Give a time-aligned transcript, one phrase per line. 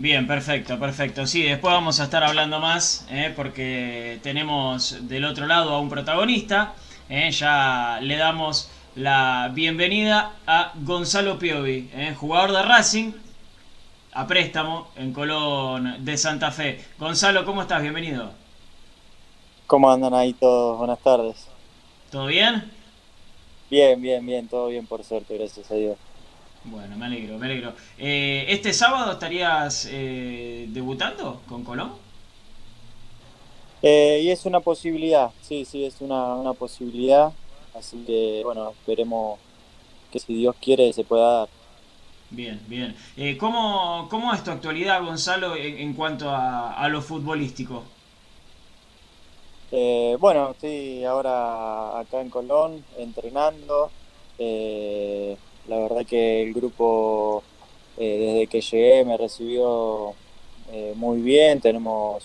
[0.00, 1.26] Bien, perfecto, perfecto.
[1.26, 3.34] Sí, después vamos a estar hablando más, ¿eh?
[3.36, 6.72] porque tenemos del otro lado a un protagonista.
[7.10, 7.30] ¿eh?
[7.30, 12.14] Ya le damos la bienvenida a Gonzalo Piovi, ¿eh?
[12.18, 13.12] jugador de Racing,
[14.12, 16.82] a préstamo en Colón de Santa Fe.
[16.98, 17.82] Gonzalo, ¿cómo estás?
[17.82, 18.30] Bienvenido.
[19.66, 20.78] ¿Cómo andan ahí todos?
[20.78, 21.46] Buenas tardes.
[22.10, 22.72] ¿Todo bien?
[23.68, 25.98] Bien, bien, bien, todo bien por suerte, gracias a Dios.
[26.64, 27.72] Bueno, me alegro, me alegro.
[27.96, 31.92] Eh, ¿Este sábado estarías eh, debutando con Colón?
[33.82, 37.32] Eh, y es una posibilidad, sí, sí, es una, una posibilidad.
[37.74, 39.38] Así que, bueno, esperemos
[40.12, 41.48] que si Dios quiere se pueda dar.
[42.28, 42.94] Bien, bien.
[43.38, 47.82] ¿cómo, ¿Cómo es tu actualidad, Gonzalo, en, cuanto a, a, lo futbolístico?
[50.18, 53.90] bueno, estoy ahora acá en Colón entrenando.
[54.38, 55.36] Eh,
[55.68, 57.42] la verdad que el grupo
[58.02, 60.14] eh, desde que llegué me recibió
[60.72, 62.24] eh, muy bien, tenemos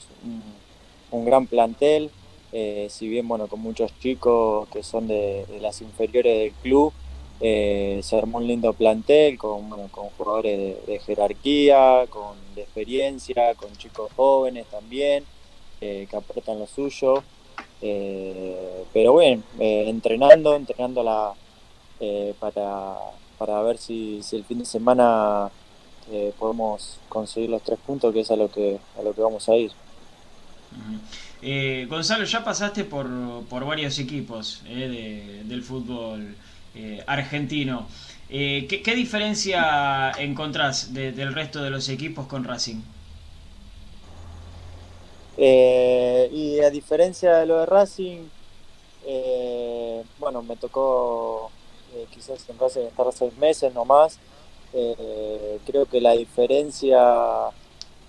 [1.11, 2.11] un, gran plantel,
[2.53, 6.93] eh, si bien bueno con muchos chicos que son de, las inferiores del club,
[7.39, 14.09] se armó un lindo plantel con, con jugadores de, jerarquía, con de experiencia, con chicos
[14.15, 15.25] jóvenes también,
[15.79, 17.21] que aportan lo suyo.
[18.93, 21.33] pero bueno, entrenando, entrenando la,
[22.39, 22.97] para
[23.37, 25.49] para ver si, el fin de semana
[26.11, 29.47] eh, podemos conseguir los tres puntos, que es a lo que, a lo que vamos
[29.49, 29.71] a ir.
[31.41, 33.07] Eh, Gonzalo, ya pasaste por,
[33.49, 36.35] por varios equipos eh, del fútbol
[37.07, 37.87] argentino.
[38.27, 42.81] ¿qué, diferencia encontrás del resto de los equipos con Racing?
[45.37, 48.23] y a diferencia de lo de Racing,
[50.19, 51.49] bueno, me tocó
[51.95, 54.19] eh, quizás en Racing estar seis meses nomás.
[54.73, 57.51] Eh, creo que la diferencia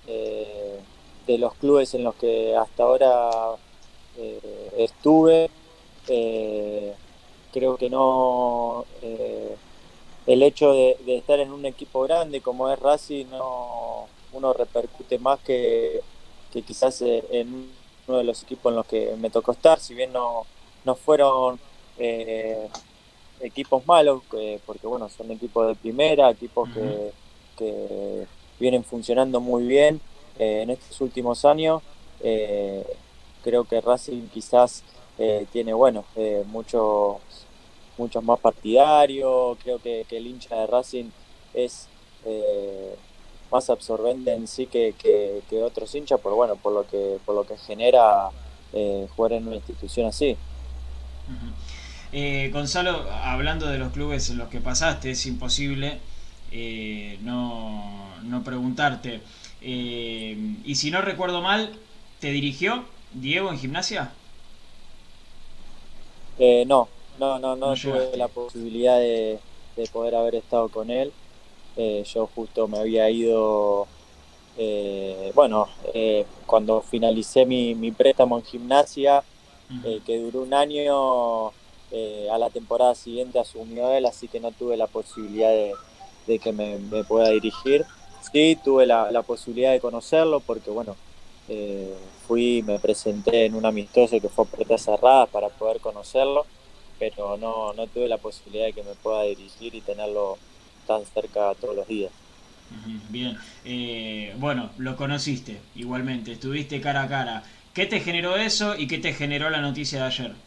[0.08, 0.80] eh,
[1.26, 3.56] de los clubes en los que hasta ahora
[4.78, 5.50] estuve,
[7.52, 8.86] creo que no
[10.26, 15.38] el hecho de, estar en un equipo grande como es Racing no uno repercute más
[15.40, 16.00] que,
[16.66, 17.70] quizás en
[18.08, 20.46] uno de los equipos en los que me tocó estar, si bien no,
[20.84, 21.60] no fueron
[23.40, 24.22] equipos malos,
[24.64, 26.68] porque bueno, son equipos de primera, equipos
[27.56, 28.26] que,
[28.58, 30.00] vienen funcionando muy bien
[30.38, 31.82] eh, en estos últimos años.
[32.22, 32.84] Eh,
[33.42, 34.82] creo que Racing quizás
[35.18, 36.04] eh, tiene, bueno,
[36.46, 37.18] muchos,
[37.98, 41.10] muchos más partidarios, creo que, el hincha de Racing
[41.54, 41.88] es
[43.50, 47.44] más absorbente en sí que, que, otros hinchas, por bueno, por lo que, por lo
[47.46, 48.30] que genera
[49.14, 50.36] jugar en una institución así.
[52.12, 55.98] Eh, Gonzalo, hablando de los clubes en los que pasaste, es imposible
[56.52, 59.20] eh, no, preguntarte.
[59.60, 61.72] Eh, y si no recuerdo mal,
[62.20, 64.12] ¿te dirigió Diego en gimnasia?
[66.38, 69.38] no, no, no, no, tuve la posibilidad de,
[69.92, 71.12] poder haber estado con él.
[71.76, 73.88] yo justo me había ido,
[75.34, 75.66] bueno,
[76.44, 79.24] cuando finalicé mi, mi, préstamo en gimnasia,
[80.04, 81.52] que duró un año,
[81.90, 86.52] eh, a la temporada siguiente asumió él, así que no tuve la posibilidad de, que
[86.52, 87.84] me, pueda dirigir.
[88.32, 90.96] Sí, tuve la, posibilidad de conocerlo porque, bueno,
[91.48, 91.94] eh,
[92.26, 96.44] fui, me presenté en un amistoso que fue a puertas cerradas para poder conocerlo,
[96.98, 100.38] pero no, no tuve la posibilidad de que me pueda dirigir y tenerlo
[100.86, 102.10] tan cerca todos los días.
[103.10, 107.42] Bien, eh, bueno, lo conociste igualmente, estuviste cara a cara.
[107.72, 110.45] ¿Qué te generó eso y qué te generó la noticia de ayer?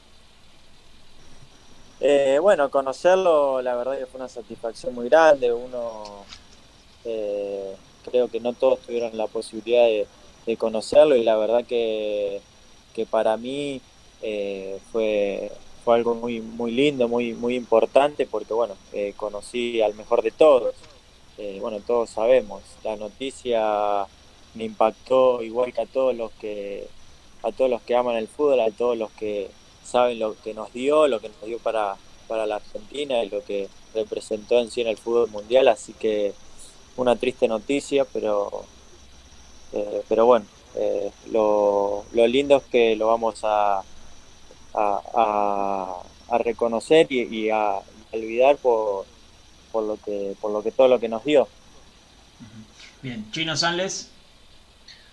[2.01, 5.51] Eh, bueno, conocerlo, la verdad que fue una satisfacción muy grande.
[5.51, 6.23] Uno,
[7.05, 7.75] eh,
[8.09, 10.07] creo que no todos tuvieron la posibilidad de,
[10.57, 12.41] conocerlo y la verdad que,
[13.11, 13.81] para mí
[14.21, 15.51] eh, fue,
[15.85, 18.75] fue algo muy, muy lindo, muy, muy importante porque, bueno,
[19.15, 20.75] conocí al mejor de todos.
[21.61, 24.07] bueno, todos sabemos, la noticia
[24.55, 26.87] me impactó igual que a todos los que
[27.43, 29.49] a todos los que aman el fútbol, a todos los que
[29.89, 31.95] saben lo que nos dio, lo que nos dio para,
[32.27, 36.33] para la Argentina y lo que representó en sí en el fútbol mundial, así que
[36.95, 38.65] una triste noticia, pero,
[39.73, 40.45] eh, pero bueno,
[40.75, 43.81] eh, lo, lindo es que lo vamos a,
[44.73, 46.03] a,
[46.39, 47.79] reconocer y, a
[48.11, 49.05] olvidar por,
[49.71, 51.47] por, lo que, por lo que todo lo que nos dio.
[53.01, 54.11] Bien, Chino Sanles.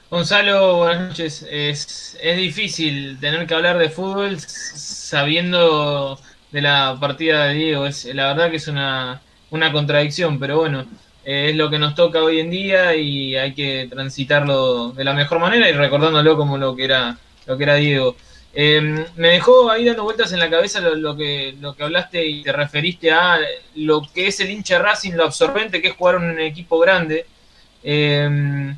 [0.08, 1.44] Gonzalo, buenas noches.
[1.50, 6.16] Es, es difícil tener que hablar de fútbol sabiendo
[6.52, 7.86] de la partida de Diego.
[7.86, 9.20] Es, la verdad que es una,
[9.50, 10.86] contradicción, pero bueno,
[11.24, 15.40] es lo que nos toca hoy en día y hay que transitarlo de la mejor
[15.40, 18.16] manera y recordándolo como lo que era, lo que era Diego.
[18.54, 22.42] Em, me dejó ahí dando vueltas en la cabeza lo, que, lo que hablaste y
[22.44, 23.38] te referiste a
[23.74, 27.26] lo que es el hincha Racing, lo absorbente que es jugar un equipo grande.
[27.82, 28.76] Em,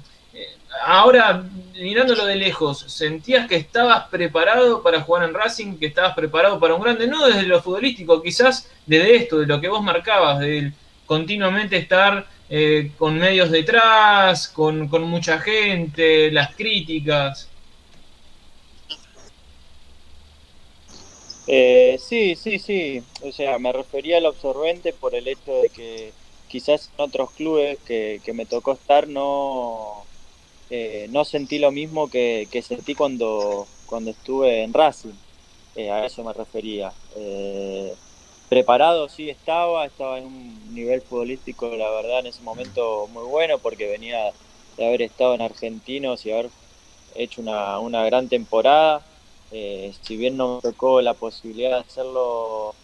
[0.85, 1.45] ahora,
[1.75, 6.75] mirándolo de lejos, ¿sentías que estabas preparado para jugar en Racing, que estabas preparado para
[6.75, 7.07] un grande?
[7.07, 10.73] No desde lo futbolístico, quizás desde esto, de lo que vos marcabas, de
[11.07, 17.49] continuamente estar eh, con medios detrás, con, mucha gente, las críticas.
[21.47, 23.03] Eh, sí, sí, sí.
[23.23, 26.13] O sea, me refería al absorbente por el hecho de que
[26.49, 30.05] quizás en otros clubes que, me tocó estar no,
[30.71, 35.15] eh, no sentí lo mismo que, sentí cuando, cuando estuve en Racing.
[35.77, 36.93] Eh, a eso me refería.
[38.49, 43.59] preparado sí estaba, estaba en un nivel futbolístico, la verdad, en ese momento muy bueno
[43.59, 44.33] porque venía
[44.77, 46.51] de haber estado en Argentinos y haber
[47.15, 49.05] hecho una, una gran temporada
[49.51, 52.75] eh, si bien no me tocó la posibilidad de hacerlo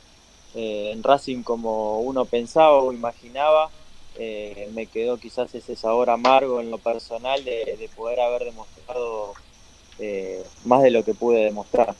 [0.54, 3.70] eh, en Racing como uno pensaba o imaginaba,
[4.18, 9.34] eh, me quedó quizás ese sabor amargo en lo personal de, poder haber demostrado
[10.64, 11.94] más de lo que pude demostrar.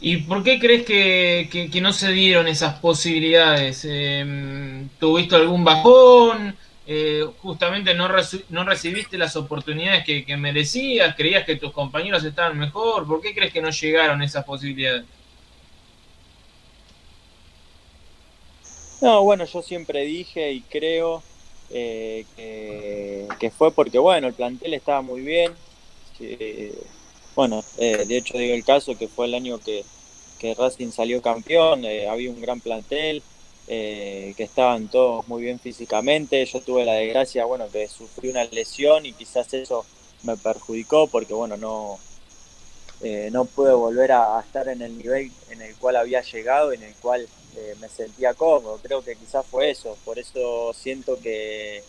[0.00, 3.86] ¿Y por qué crees que, que no se dieron esas posibilidades?
[4.98, 6.56] ¿Tuviste algún bajón?
[6.90, 8.08] Eh, justamente no,
[8.48, 13.52] no, recibiste las oportunidades que, merecías, creías que tus compañeros estaban mejor, ¿por qué crees
[13.52, 15.04] que no llegaron esas posibilidades?
[19.00, 21.22] No, bueno, yo siempre dije y creo
[21.70, 22.24] eh,
[23.38, 25.52] que, fue porque, bueno, el plantel estaba muy bien.
[27.34, 29.84] bueno, eh, de hecho digo el caso que fue el año que,
[30.38, 33.22] que Racing salió campeón, había un gran plantel,
[33.70, 36.44] eh, que estaban todos muy bien físicamente.
[36.46, 39.84] Yo tuve la desgracia, bueno, que sufrí una lesión y quizás eso
[40.22, 41.98] me perjudicó porque, bueno, no,
[43.02, 46.82] eh, no pude volver a, estar en el nivel en el cual había llegado, en
[46.82, 48.78] el cual eh, me sentía cómodo.
[48.82, 49.96] Creo que quizás fue eso.
[50.04, 51.82] Por eso siento que,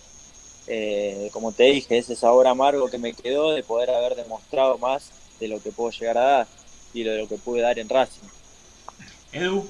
[1.32, 5.48] como te dije, ese sabor amargo que me quedó de poder haber demostrado más de
[5.48, 6.48] lo que puedo llegar a dar
[6.94, 8.28] y de lo que pude dar en Racing.
[9.32, 9.66] Edu.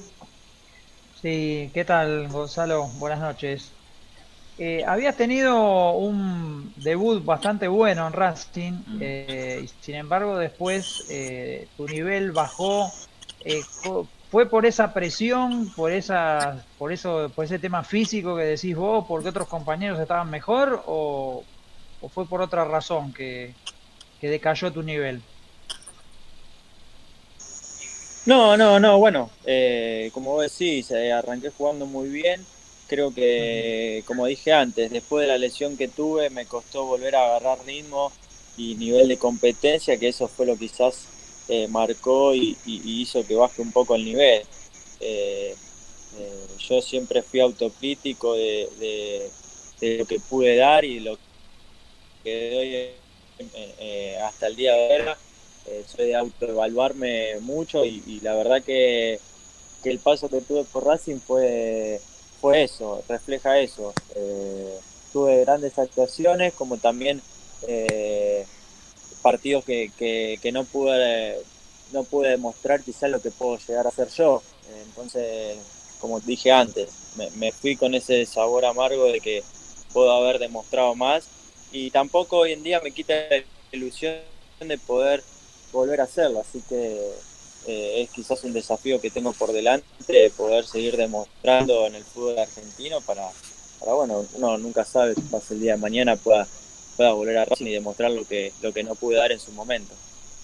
[1.20, 2.86] Sí, ¿qué tal Gonzalo?
[2.98, 3.72] Buenas noches.
[4.58, 11.86] Eh, habías tenido un debut bastante bueno en Racing, eh, sin embargo después eh, tu
[11.86, 12.90] nivel bajó.
[14.30, 19.04] ¿Fue por esa presión, por esa, por eso, por ese tema físico que decís vos,
[19.08, 21.42] porque otros compañeros estaban mejor, o,
[22.14, 23.54] fue por otra razón que,
[24.20, 25.20] que decayó tu nivel?
[28.24, 32.44] No, no, no, bueno, eh, como vos decís, eh, arranqué jugando muy bien.
[32.86, 37.24] Creo que, como dije antes, después de la lesión que tuve, me costó volver a
[37.24, 38.12] agarrar ritmo
[38.56, 41.06] y nivel de competencia, que eso fue lo que quizás
[41.50, 44.42] eh, marcó y, hizo que baje un poco el nivel.
[46.58, 49.30] yo siempre fui autocrítico de,
[49.80, 51.18] lo que pude dar y lo
[52.22, 52.94] que
[53.38, 55.16] doy hasta el día de hoy
[55.66, 59.20] eh, soy de autoevaluarme mucho y, la verdad que,
[59.84, 62.00] el paso que tuve por Racing fue,
[62.40, 63.94] fue eso, refleja eso.
[64.14, 64.78] Eh,
[65.12, 67.22] tuve grandes actuaciones como también
[67.66, 68.46] eh,
[69.20, 71.36] partidos que, que, no pude
[71.92, 74.42] no pude demostrar quizás lo que puedo llegar a hacer yo.
[74.86, 75.58] Entonces,
[76.00, 79.42] como dije antes, me, me fui con ese sabor amargo de que
[79.92, 81.24] puedo haber demostrado más
[81.72, 84.16] y tampoco hoy en día me quita la ilusión
[84.60, 85.22] de poder
[85.72, 86.40] volver a hacerlo.
[86.40, 87.10] Así que
[87.66, 92.38] eh, es quizás un desafío que tengo por delante, poder seguir demostrando en el fútbol
[92.38, 93.28] argentino para,
[93.78, 96.46] para bueno, uno nunca sabe qué pasa el día de mañana, pueda,
[97.00, 99.52] pueda volver a Racing y demostrar lo que, lo que no pude dar en su
[99.52, 99.94] momento.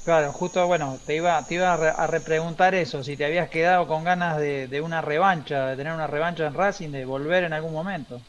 [0.07, 4.05] Claro, justo, bueno, te iba, te iba a, repreguntar eso, si te habías quedado con
[4.05, 7.75] ganas de, de una revancha, de tener una revancha en Racing, de volver en algún
[7.75, 8.23] momento.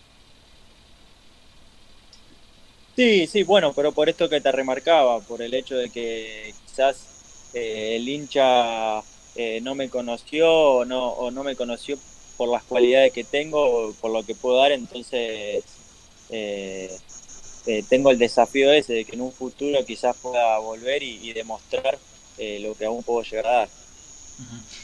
[2.98, 6.98] Sí, sí, bueno, pero por esto que te remarcaba, por el hecho de que quizás
[7.54, 9.00] eh, el hincha
[9.36, 11.98] eh, no me conoció o no, o no me conoció
[12.36, 15.64] por las cualidades que tengo por lo que puedo dar, entonces
[16.30, 16.92] eh,
[17.90, 21.98] tengo el desafío ese de que en un futuro quizás pueda volver y, demostrar
[22.38, 23.70] lo que aún puedo llegar a dar.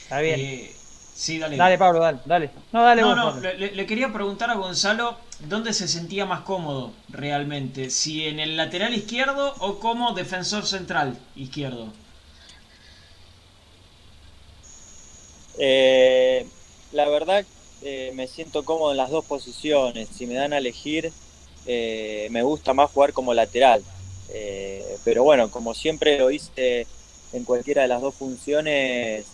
[0.03, 0.73] Está bien.
[1.15, 1.57] Sí, dale.
[1.57, 2.19] Dale, Pablo, dale.
[2.25, 2.49] dale.
[2.71, 5.15] No, dale no, no, le, quería preguntar a Gonzalo
[5.47, 7.89] dónde se sentía más cómodo realmente.
[7.91, 11.93] Si en el lateral izquierdo o como defensor central izquierdo.
[15.59, 16.47] Eh,
[16.91, 17.45] la verdad,
[17.83, 20.09] eh, me siento cómodo en las dos posiciones.
[20.09, 21.11] Si me dan a elegir,
[21.65, 23.83] eh, me gusta más jugar como lateral.
[24.29, 26.87] Eh, pero bueno, como siempre lo hice
[27.33, 29.25] en cualquiera de las dos funciones,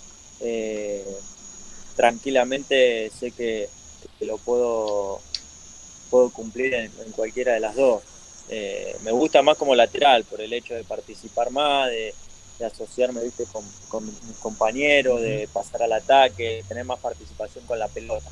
[1.95, 3.69] tranquilamente sé que,
[4.21, 5.21] lo puedo,
[6.09, 8.03] puedo cumplir en, cualquiera de las dos.
[9.03, 12.13] me gusta más como lateral por el hecho de participar más, de,
[12.65, 13.45] asociarme ¿viste?
[13.45, 18.29] Con, con mis compañeros, de pasar al ataque, tener más participación con la pelota.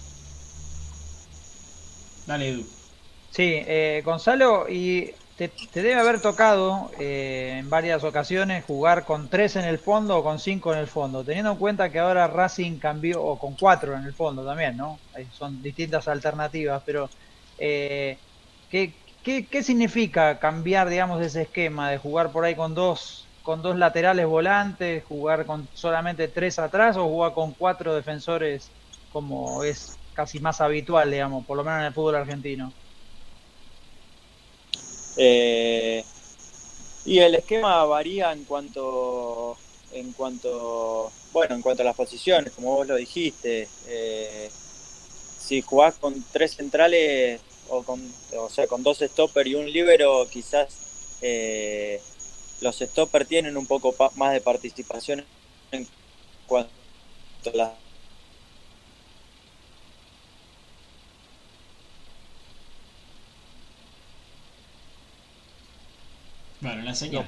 [2.26, 2.77] Dale, Edu.
[3.30, 9.56] Sí, eh, Gonzalo, y te, debe haber tocado eh, en varias ocasiones jugar con tres
[9.56, 12.80] en el fondo o con cinco en el fondo, teniendo en cuenta que ahora Racing
[12.80, 15.04] cambió, o con cuatro en el fondo también, ¿no?
[15.32, 17.12] Son distintas alternativas, pero
[17.58, 18.24] eh,
[18.70, 23.78] ¿qué, qué, significa cambiar, digamos, ese esquema de jugar por ahí con dos con dos
[23.78, 28.74] laterales volantes, jugar con solamente tres atrás o jugar con cuatro defensores
[29.08, 32.76] como es casi más habitual, digamos, por lo menos en el fútbol argentino.
[35.18, 36.04] Eh,
[37.06, 39.58] y el esquema varía en cuanto,
[39.94, 43.68] en cuanto, bueno, en cuanto a las posiciones, como vos lo dijiste.
[43.88, 44.50] Eh,
[45.40, 48.02] si jugás con tres centrales o con,
[48.38, 50.68] o sea, con dos stoppers y un libero, quizás
[51.22, 52.02] eh,
[52.62, 55.26] los stoppers tienen un poco más de participación
[55.72, 55.88] en
[56.46, 56.70] cuanto
[57.46, 57.87] a las
[66.62, 67.26] Bueno, la señal.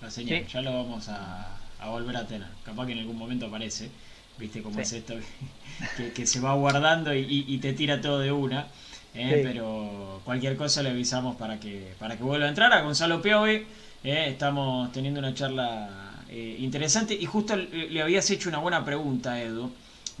[0.00, 2.48] La señal, ya lo vamos a, volver a tener.
[2.64, 3.90] Capaz que en algún momento aparece.
[4.38, 5.14] ¿Viste cómo es esto?
[6.14, 8.68] que, se va guardando y, te tira todo de una.
[9.14, 9.40] ¿eh?
[9.42, 12.72] Pero cualquier cosa le avisamos para que, para que vuelva a entrar.
[12.72, 13.66] A Gonzalo Piovi.
[14.04, 14.26] ¿eh?
[14.28, 17.14] Estamos teniendo una charla eh, interesante.
[17.14, 19.70] Y justo le habías hecho una buena pregunta, Edu.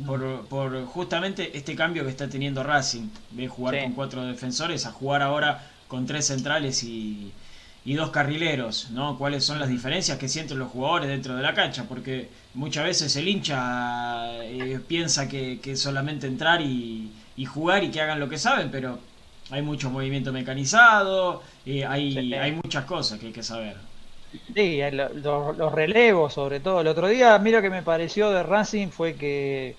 [0.04, 4.92] Por, por, justamente este cambio que está teniendo Racing, de jugar con cuatro defensores a
[4.92, 7.32] jugar ahora con tres centrales y,
[7.84, 9.16] y dos carrileros, ¿no?
[9.16, 11.84] ¿Cuáles son las diferencias que sienten los jugadores dentro de la cancha?
[11.88, 17.10] Porque muchas veces el hincha eh, piensa que, que, solamente entrar y,
[17.46, 18.98] jugar y que hagan lo que saben, pero
[19.50, 23.76] hay mucho movimiento mecanizado, eh, hay, hay muchas cosas que hay que saber.
[24.54, 26.82] Sí, los, los relevos sobre todo.
[26.82, 29.74] El otro día, mira que me pareció de Racing fue que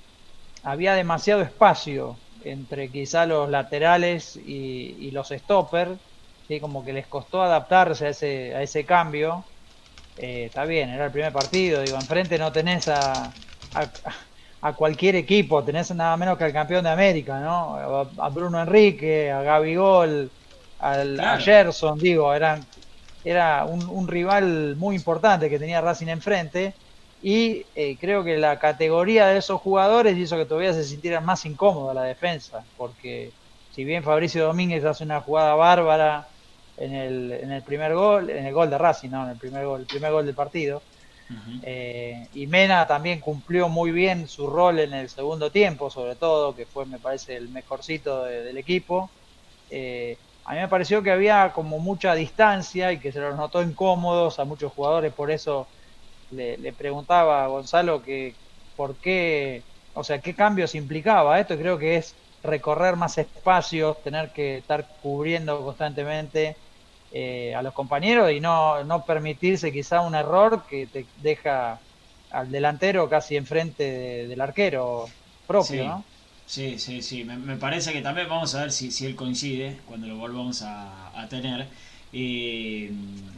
[0.63, 5.99] había demasiado espacio entre quizá los laterales y, y los stoppers
[6.59, 9.43] como que les costó adaptarse a ese, a ese cambio.
[10.17, 13.31] Eh, está bien, era el primer partido, digo, enfrente no tenés a,
[14.61, 18.05] a, cualquier equipo, tenés nada menos que al campeón de América, ¿no?
[18.17, 20.31] A, Bruno Enrique, a Gaby Gol,
[20.79, 22.63] a Gerson, digo, eran,
[23.23, 26.73] era un, rival muy importante que tenía Racing enfrente
[27.23, 31.45] y eh, creo que la categoría de esos jugadores hizo que todavía se sintiera más
[31.45, 33.31] incómoda la defensa, porque
[33.71, 36.27] si bien Fabricio Domínguez hace una jugada bárbara,
[36.77, 39.65] en el, en el primer gol, en el gol de Racing, no, en el primer
[39.65, 40.85] gol, el primer gol del partido.
[41.61, 46.55] Eh, y Mena también cumplió muy bien su rol en el segundo tiempo, sobre todo,
[46.55, 49.13] que fue, me parece, el mejorcito del equipo.
[49.69, 53.61] Eh, a mí me pareció que había como mucha distancia y que se los notó
[53.63, 55.71] incómodos a muchos jugadores, por eso
[56.29, 58.39] le, le preguntaba a Gonzalo que
[58.75, 61.57] por qué, o sea, qué cambios implicaba esto.
[61.57, 66.55] Creo que es recorrer más espacios, tener que estar cubriendo constantemente
[67.11, 71.79] eh, a los compañeros y no, no permitirse quizá un error que te deja
[72.31, 75.07] al delantero casi enfrente del arquero
[75.45, 75.87] propio, sí.
[75.87, 76.03] ¿no?
[76.51, 77.23] Sí, sí, sí.
[77.23, 81.25] Me, parece que también vamos a ver si, si él coincide cuando lo volvamos a,
[81.29, 81.67] tener.
[82.11, 82.91] Eh,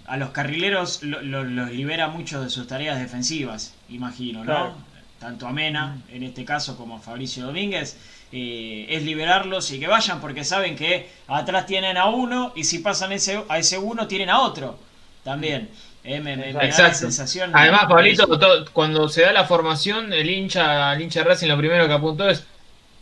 [0.07, 4.73] a los carrileros los libera mucho de sus tareas defensivas, imagino, ¿no?
[5.19, 7.97] Tanto a Mena, en este caso, como a Fabricio Domínguez.
[8.35, 12.79] Eh, es liberarlos y que vayan porque saben que atrás tienen a uno y si
[12.79, 14.79] pasan ese, a ese uno tienen a otro
[15.23, 15.69] también.
[16.03, 17.51] Eh, me, da sensación.
[17.53, 18.27] Además, Pablito,
[18.73, 22.43] cuando se da la formación, el hincha, el hincha Racing lo primero que apuntó es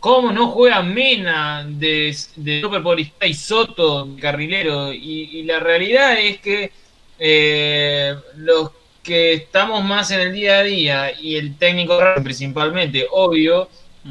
[0.02, 2.82] ¿Cómo no juega Mena de, de Super
[3.24, 4.92] y Soto, carrilero?
[4.92, 6.72] Y, la realidad es que
[7.20, 8.72] eh, los
[9.04, 13.68] que estamos más en el día a día y el técnico principalmente, obvio,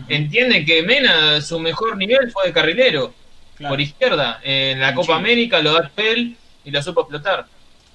[0.07, 3.13] entiende que Mena, su mejor nivel fue de carrilero,
[3.57, 4.39] por izquierda.
[4.43, 7.45] En la Copa América lo da él y lo supo explotar.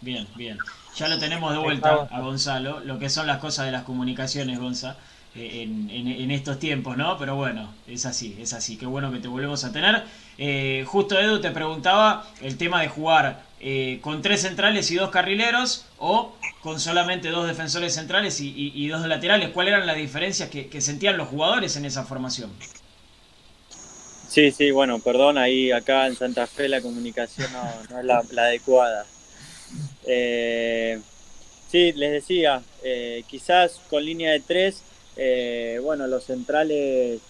[0.01, 0.59] Bien, bien.
[0.97, 4.59] Ya lo tenemos de vuelta a Gonzalo, lo que son las cosas de las comunicaciones,
[4.59, 4.97] Gonza,
[5.37, 7.19] en, estos tiempos, ¿no?
[7.19, 8.77] Pero bueno, es así, es así.
[8.77, 10.05] Qué bueno que te volvemos a tener.
[10.39, 15.11] Eh, justo Edu te preguntaba el tema de jugar eh, con tres centrales y dos
[15.11, 19.51] carrileros o con solamente dos defensores centrales y, dos laterales.
[19.51, 22.51] ¿Cuáles eran las diferencias que, sentían los jugadores en esa formación?
[24.29, 29.07] Sí, sí, bueno, perdón, ahí acá en Santa Fe la comunicación no, es la, adecuada.
[30.07, 31.01] Eh,
[31.71, 32.63] sí, les decía,
[33.29, 34.83] quizás con línea de tres,
[35.17, 37.21] eh, bueno, los centrales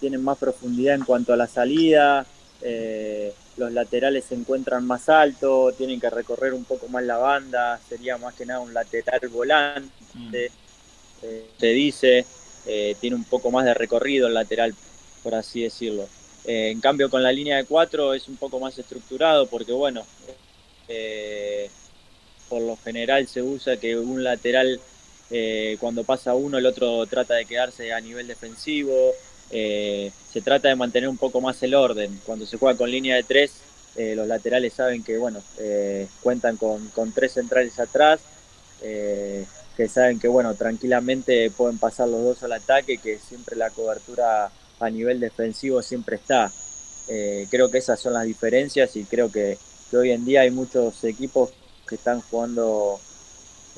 [0.00, 2.24] tienen más profundidad en cuanto a la salida,
[2.62, 8.16] los laterales se encuentran más altos, tienen que recorrer un poco más la banda, sería
[8.16, 10.32] más que nada un lateral volante, mm.
[11.58, 12.24] se dice,
[13.00, 14.74] tiene un poco más de recorrido el lateral,
[15.22, 16.08] por así decirlo.
[16.44, 20.06] Eh, en cambio, con la línea de cuatro es un poco más estructurado porque, bueno,
[20.88, 21.70] eh,
[22.48, 24.80] por lo general se usa que un lateral,
[25.30, 29.12] eh, cuando pasa uno, el otro trata de quedarse a nivel defensivo.
[29.50, 32.20] se trata de mantener un poco más el orden.
[32.24, 33.52] Cuando se juega con línea de tres,
[33.96, 35.42] los laterales saben que, bueno,
[36.22, 38.20] cuentan con, con, tres centrales atrás.
[38.80, 44.50] que saben que bueno tranquilamente pueden pasar los dos al ataque que siempre la cobertura
[44.80, 46.50] a nivel defensivo siempre está.
[47.08, 49.58] Eh, creo que esas son las diferencias y creo que,
[49.92, 51.50] hoy en día hay muchos equipos
[51.88, 53.00] que están jugando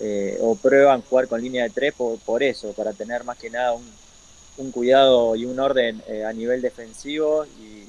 [0.01, 3.75] eh, o prueban jugar con línea de tres por, eso, para tener más que nada
[3.75, 7.83] un, cuidado y un orden eh, a nivel defensivo y,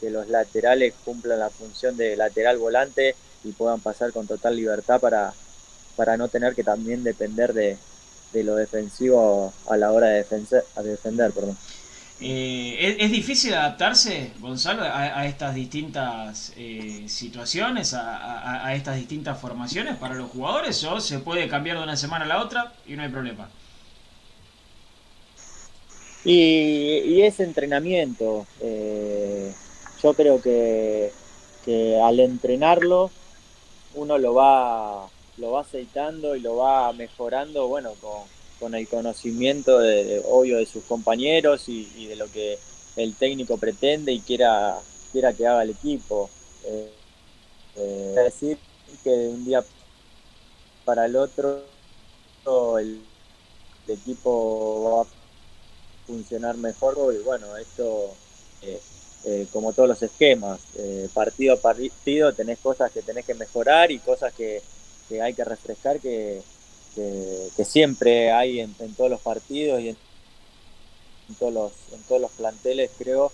[0.00, 3.14] que los laterales cumplan la función de lateral volante
[3.44, 5.32] y puedan pasar con total libertad para,
[5.94, 7.76] para no tener que también depender de,
[8.42, 10.64] lo defensivo a la hora de defender.
[10.74, 11.56] A defender perdón.
[12.24, 20.14] Eh, ¿es, difícil adaptarse, Gonzalo, a, estas distintas eh, situaciones, a, estas distintas formaciones para
[20.14, 23.08] los jugadores o se puede cambiar de una semana a la otra y no hay
[23.08, 23.48] problema?
[26.24, 28.46] Y, y es entrenamiento.
[28.60, 29.52] Eh,
[30.00, 31.10] yo creo que,
[31.64, 33.10] que, al entrenarlo
[33.94, 38.22] uno lo va, lo va aceitando y lo va mejorando, bueno, con
[38.62, 42.60] con el conocimiento de, obvio de sus compañeros y, de lo que
[42.94, 44.78] el técnico pretende y quiera,
[45.10, 46.30] quiera que haga el equipo.
[46.64, 46.92] Eh,
[47.74, 48.56] eh decir
[49.02, 49.64] que de un día
[50.84, 51.64] para el otro
[52.78, 53.02] el,
[53.88, 55.06] equipo va a
[56.06, 58.14] funcionar mejor y bueno, esto
[58.62, 58.80] eh,
[59.24, 60.60] eh, como todos los esquemas,
[61.12, 64.62] partido a partido tenés cosas que tenés que mejorar y cosas que,
[65.08, 66.42] que hay que refrescar que,
[66.94, 69.96] que, siempre hay en, todos los partidos y en,
[71.38, 73.32] todos, los, en todos los planteles, creo,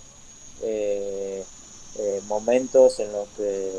[0.62, 1.44] eh,
[1.98, 3.72] eh, momentos en los que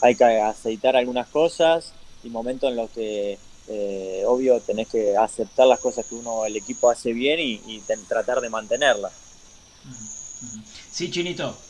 [0.00, 1.92] hay que aceitar algunas cosas
[2.22, 3.38] y momentos en los que,
[3.68, 8.40] eh, obvio, tenés que aceptar las cosas que uno, el equipo hace bien y, tratar
[8.40, 9.12] de mantenerlas.
[10.90, 11.65] Sí, Chinito.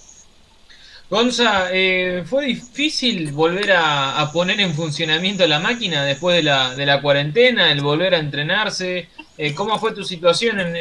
[1.09, 6.85] Gonza, eh, ¿fue difícil volver a, poner en funcionamiento la máquina después de la, de
[6.85, 9.09] la cuarentena, el volver a entrenarse?
[9.38, 10.75] Eh, ¿Cómo fue tu situación en,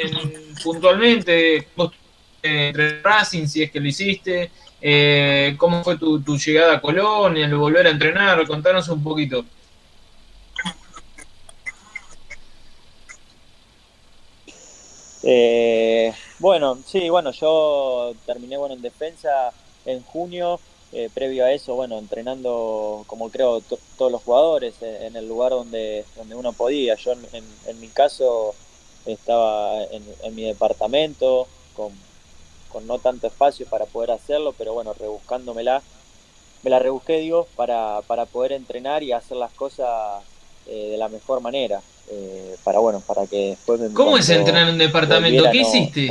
[0.63, 1.67] puntualmente?
[2.41, 4.51] entre Racing, si es que lo hiciste.
[4.81, 8.45] Eh, ¿Cómo fue tu, llegada a Colón, el volver a entrenar?
[8.47, 9.45] Contanos un poquito.
[16.39, 19.51] bueno, sí, bueno, yo terminé bueno en defensa
[19.85, 20.59] en junio.
[20.97, 23.61] Eh, previo a eso, bueno, entrenando como creo
[23.97, 26.95] todos los jugadores eh, en el lugar donde, donde uno podía.
[26.95, 28.55] Yo en, mi caso
[29.05, 31.91] estaba en, mi departamento con,
[32.87, 35.81] no tanto espacio para poder hacerlo, pero bueno, rebuscándomela,
[36.63, 40.23] me la rebusqué, digo, para, para poder entrenar y hacer las cosas
[40.67, 41.81] eh, de la mejor manera.
[42.63, 43.81] para bueno, para que después...
[43.93, 45.43] ¿Cómo es entrenar en un departamento?
[45.51, 46.09] ¿Qué hiciste?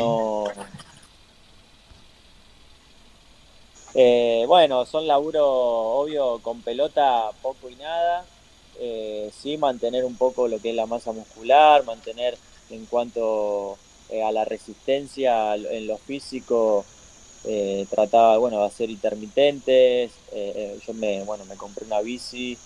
[3.95, 8.25] Eh, bueno, son laburo obvio con pelota poco y nada.
[8.81, 12.37] Eh, sí, mantener un poco lo que es la masa muscular, mantener
[12.71, 13.79] en cuanto
[14.11, 16.85] eh, a la resistencia en lo físico,
[17.45, 20.13] eh, trataba bueno, de hacer intermitentes.
[20.87, 22.59] yo me, bueno, me compré una bici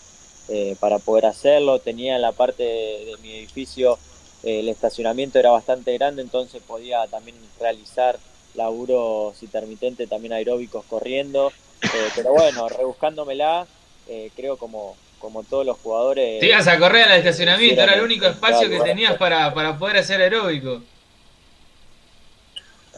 [0.80, 1.78] para poder hacerlo.
[1.78, 3.98] Tenía en la parte de mi edificio
[4.42, 8.18] el estacionamiento era bastante grande, entonces podía también realizar
[8.58, 11.50] laburos intermitentes también aeróbicos corriendo.
[11.82, 13.66] Eh, pero bueno, rebuscándomela,
[14.08, 16.40] eh, creo como, como todos los jugadores.
[16.40, 19.98] Te ibas a correr al estacionamiento, era el único espacio que tenías para, para poder
[19.98, 20.82] hacer aeróbico.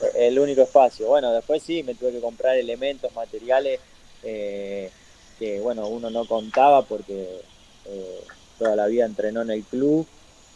[0.02, 1.06] Eh, el único espacio.
[1.06, 3.78] Bueno, después sí, me tuve que comprar elementos, materiales
[4.22, 7.26] que, bueno, uno no contaba porque
[8.58, 10.06] toda la vida entrenó en el club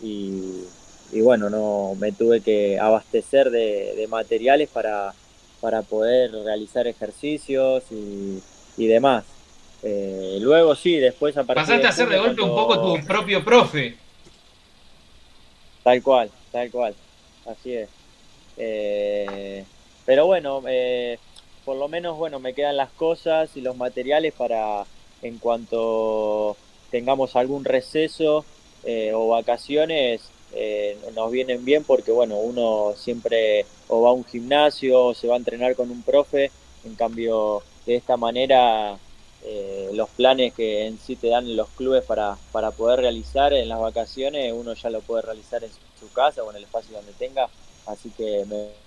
[0.03, 0.65] y,
[1.13, 5.15] y bueno, no me tuve que abastecer de, materiales para,
[5.61, 9.25] para, poder realizar ejercicios y, demás.
[9.83, 13.97] Eh, luego sí, después a Pasaste a ser de golpe un poco tu propio profe.
[15.83, 16.95] Tal cual, tal cual,
[17.47, 17.89] así es.
[18.57, 19.65] Eh,
[20.07, 21.19] pero bueno, eh,
[21.65, 24.85] por lo menos bueno, me quedan las cosas y los materiales para
[25.23, 26.57] en cuanto
[26.91, 28.45] tengamos algún receso
[28.85, 30.21] eh, o vacaciones,
[30.55, 35.27] eh, nos vienen bien porque bueno, uno siempre o va a un gimnasio o se
[35.27, 36.51] va a entrenar con un profe,
[36.85, 38.99] en cambio de esta manera
[39.43, 43.69] eh, los planes que en sí te dan los clubes para, para poder realizar en
[43.69, 47.13] las vacaciones, uno ya lo puede realizar en su casa o en el espacio donde
[47.13, 47.49] tenga,
[47.87, 48.84] así que me,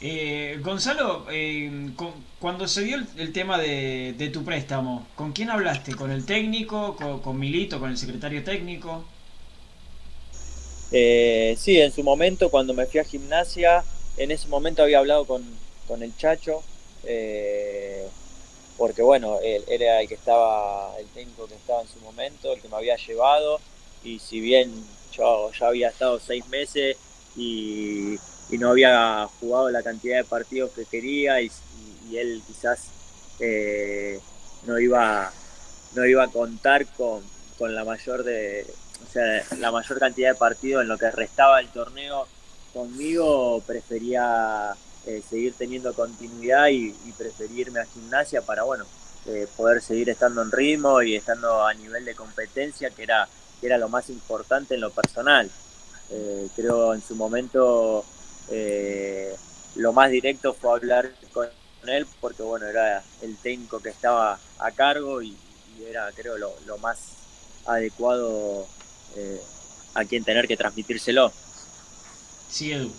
[0.00, 1.90] Eh, Gonzalo, eh,
[2.38, 5.94] cuando se dio el, tema de, tu préstamo, ¿con quién hablaste?
[5.94, 6.96] ¿Con el técnico?
[6.96, 7.78] ¿Con, Milito?
[7.80, 9.04] ¿Con el secretario técnico?
[10.92, 13.84] Eh, sí, en su momento, cuando me fui a gimnasia,
[14.16, 15.44] en ese momento había hablado con,
[16.00, 16.62] el Chacho,
[17.04, 18.06] eh,
[18.76, 22.60] porque bueno, él era el que estaba, el técnico que estaba en su momento, el
[22.60, 23.60] que me había llevado,
[24.02, 24.70] y si bien
[25.12, 26.96] yo ya había estado seis meses
[27.36, 28.18] y
[28.58, 31.50] no había jugado la cantidad de partidos que quería y,
[32.14, 32.90] él quizás
[33.40, 34.20] eh,
[34.66, 35.32] no iba
[35.94, 37.24] no iba a contar con,
[37.58, 38.64] la mayor de
[39.08, 42.28] o sea, la mayor cantidad de partidos en lo que restaba el torneo.
[42.72, 44.74] Conmigo prefería
[45.06, 48.84] eh, seguir teniendo continuidad y, preferirme a gimnasia para bueno
[49.26, 53.28] eh, poder seguir estando en ritmo y estando a nivel de competencia que era
[53.60, 55.50] que era lo más importante en lo personal.
[56.54, 58.04] Creo en su momento
[58.50, 59.34] eh,
[59.76, 61.48] lo más directo fue hablar con
[61.86, 65.36] él porque bueno era el técnico que estaba a cargo y,
[65.86, 67.16] era creo lo, más
[67.66, 68.66] adecuado
[69.16, 69.40] eh,
[69.94, 71.32] a quien tener que transmitírselo.
[72.48, 72.92] Sí, Edu.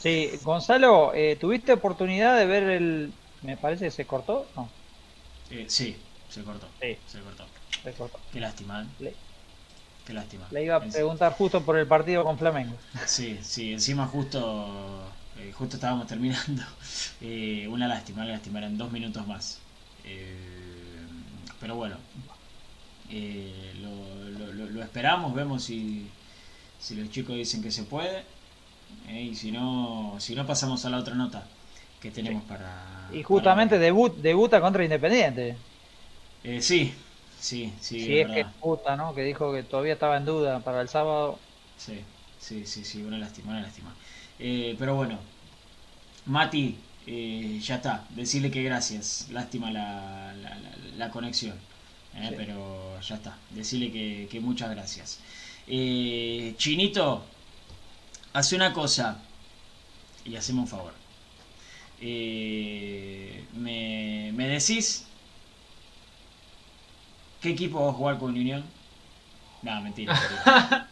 [0.00, 3.12] Sí, Gonzalo, eh, ¿tuviste oportunidad de ver el...
[3.42, 4.68] Me parece que se cortó, ¿no?
[5.66, 5.96] sí,
[6.30, 6.68] se cortó.
[6.80, 6.96] Sí.
[7.06, 7.44] Se cortó.
[7.82, 8.20] Se cortó.
[8.32, 8.86] Qué lástima.
[9.00, 9.14] ¿eh?
[10.06, 10.46] Qué lástima.
[10.52, 12.76] Le iba a preguntar justo por el partido con Flamengo.
[13.06, 15.02] Sí, sí, encima justo,
[15.36, 16.62] eh, justo estábamos terminando.
[17.18, 19.58] Eh, una lástima, una lástima, eran dos minutos más.
[20.04, 20.36] Eh,
[21.58, 21.96] pero bueno,
[23.80, 26.06] lo, esperamos, vemos si,
[26.78, 28.22] si los chicos dicen que se puede.
[29.08, 31.42] y si no, si no pasamos a la otra nota
[32.00, 33.08] que tenemos para...
[33.12, 35.56] Y justamente Debut, debuta contra Independiente.
[36.60, 36.94] sí,
[37.46, 38.00] Sí, sí.
[38.00, 39.14] Sí, es, que puta, ¿no?
[39.14, 41.38] Que dijo que todavía estaba en duda para el sábado.
[41.76, 42.00] Sí,
[42.40, 43.94] sí, sí, sí, una lástima, una lástima.
[44.40, 45.20] Eh, pero bueno,
[46.24, 48.04] Mati, eh, ya está.
[48.10, 49.28] Decirle que gracias.
[49.30, 50.34] Lástima la,
[50.96, 51.54] la, conexión.
[52.16, 53.36] Eh, pero ya está.
[53.50, 55.20] Decirle que, que muchas gracias.
[55.68, 57.24] Chinito,
[58.32, 59.18] hace una cosa
[60.24, 60.94] y hacemos un favor.
[63.54, 65.06] me, me decís
[67.46, 68.64] ¿Qué equipo va a jugar con Unión?
[69.62, 70.18] No, mentira.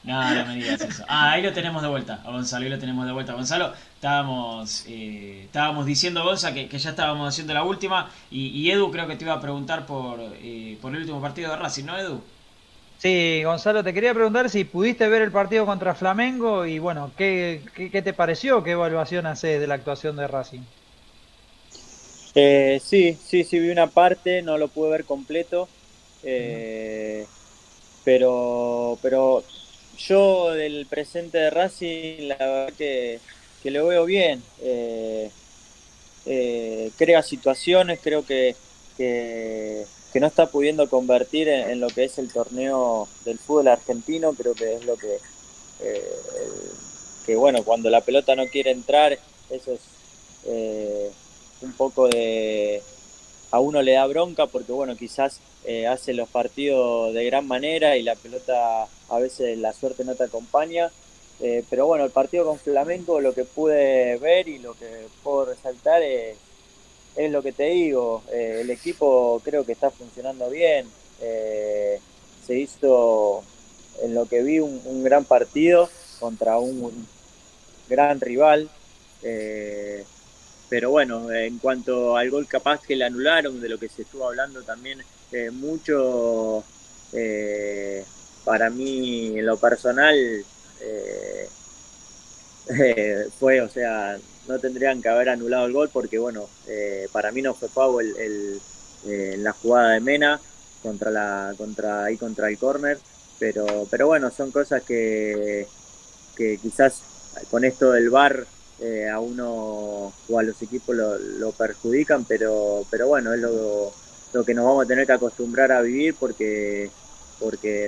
[0.05, 1.05] no, no me digas eso.
[1.09, 2.23] Ah, ahí lo tenemos de vuelta.
[2.25, 3.33] A Gonzalo, ahí lo tenemos de vuelta.
[3.33, 8.09] Gonzalo, estábamos, eh, estábamos diciendo, Gonza, que, ya estábamos haciendo la última.
[8.31, 11.57] Y, Edu creo que te iba a preguntar por, eh, por el último partido de
[11.57, 12.23] Racing, ¿no, Edu?
[12.99, 17.63] Sí, Gonzalo, te quería preguntar si pudiste ver el partido contra Flamengo y bueno, ¿qué,
[17.75, 18.63] qué, te pareció?
[18.63, 20.63] ¿Qué evaluación haces de la actuación de Racing?
[22.37, 25.69] Eh, sí, sí, sí, vi una parte, no lo pude ver completo.
[26.25, 27.27] Eh,
[28.05, 29.45] pero, pero
[29.99, 33.21] yo del presente de Racing, la verdad que,
[33.65, 34.43] lo veo bien.
[34.61, 35.31] Eh,
[36.27, 38.57] eh, crea situaciones, creo que,
[38.97, 44.55] que, no está pudiendo convertir en, lo que es el torneo del fútbol argentino, creo
[44.55, 45.19] que es lo que,
[47.27, 49.19] que bueno, cuando la pelota no quiere entrar,
[49.51, 49.81] eso es
[51.63, 52.81] un poco de,
[53.51, 57.97] a uno le da bronca porque bueno, quizás eh, hace los partidos de gran manera
[57.97, 60.91] y la pelota a veces la suerte no te acompaña.
[61.41, 65.47] Eh, pero bueno, el partido con Flamengo, lo que pude ver y lo que puedo
[65.47, 66.37] resaltar es,
[67.31, 68.23] lo que te digo.
[68.31, 70.87] Eh, el equipo creo que está funcionando bien.
[72.47, 73.43] se hizo,
[74.03, 75.89] en lo que vi, un, gran partido
[76.21, 77.07] contra un
[77.89, 78.69] gran rival.
[80.69, 84.27] pero bueno, en cuanto al gol capaz que le anularon, de lo que se estuvo
[84.27, 85.03] hablando también
[85.35, 86.63] eh, mucho
[87.13, 88.05] eh,
[88.45, 90.15] para mí en lo personal
[90.81, 91.49] eh,
[93.41, 94.17] fue, o sea,
[94.47, 96.49] no tendrían que haber anulado el gol porque bueno,
[97.13, 98.61] para mí no fue foul el,
[99.07, 100.41] en la jugada de Mena
[100.83, 102.99] contra la contra ahí contra el córner,
[103.41, 105.67] pero pero bueno, son cosas que,
[106.37, 107.03] que quizás
[107.51, 108.47] con esto del VAR
[109.13, 113.93] a uno o a los equipos lo, lo perjudican, pero pero bueno, es lo
[114.35, 116.91] lo que nos vamos a tener que acostumbrar a vivir porque,
[117.41, 117.87] porque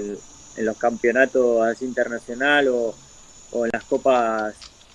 [0.57, 2.95] en los campeonatos así internacional o,
[3.65, 4.55] en las copas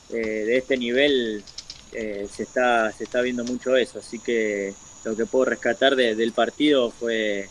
[0.10, 1.44] de este nivel
[1.92, 6.92] se, está, se está viendo mucho eso, así que lo que puedo rescatar del partido
[6.92, 7.50] fue,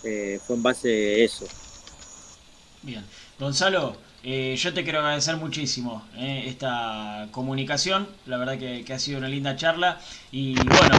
[0.00, 1.46] fue en base a eso.
[2.82, 3.04] Bien,
[3.38, 9.18] Gonzalo, eh, yo te quiero agradecer muchísimo eh, esta comunicación, la verdad que, ha sido
[9.18, 9.98] una linda charla.
[10.30, 10.98] Y bueno,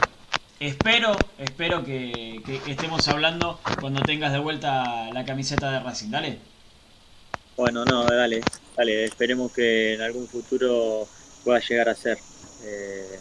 [0.62, 6.39] espero, espero que, estemos hablando cuando tengas de vuelta la camiseta de Racing, dale.
[7.58, 8.41] Bueno, no, dale,
[8.78, 11.08] dale, esperemos que en algún futuro
[11.43, 12.17] pueda llegar a ser.
[12.63, 13.19] Eh,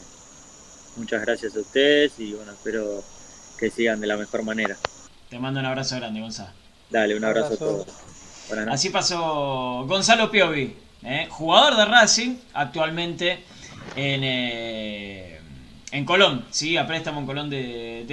[0.96, 3.02] muchas gracias a ustedes y bueno, espero
[3.58, 4.76] que sigan de la mejor manera.
[5.30, 6.50] Te mando un abrazo grande, Gonzalo.
[6.90, 7.86] Dale, un abrazo, a todos.
[8.68, 11.28] Así pasó Gonzalo Piovi, ¿eh?
[11.30, 13.44] jugador de Racing, actualmente
[13.96, 15.29] en, eh,
[15.92, 16.76] en Colón, ¿sí?
[16.76, 16.86] a
[17.20, 18.04] en Colón de